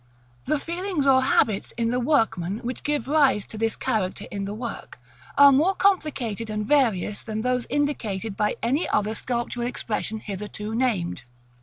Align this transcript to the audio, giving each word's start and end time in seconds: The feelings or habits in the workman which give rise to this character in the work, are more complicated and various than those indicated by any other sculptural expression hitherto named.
The 0.45 0.57
feelings 0.57 1.05
or 1.05 1.21
habits 1.21 1.73
in 1.77 1.91
the 1.91 1.99
workman 1.99 2.57
which 2.63 2.81
give 2.81 3.07
rise 3.07 3.45
to 3.45 3.55
this 3.55 3.75
character 3.75 4.25
in 4.31 4.45
the 4.45 4.53
work, 4.55 4.97
are 5.37 5.51
more 5.51 5.75
complicated 5.75 6.49
and 6.49 6.65
various 6.65 7.21
than 7.21 7.43
those 7.43 7.67
indicated 7.69 8.35
by 8.35 8.55
any 8.63 8.89
other 8.89 9.13
sculptural 9.13 9.67
expression 9.67 10.19
hitherto 10.21 10.73
named. 10.73 11.21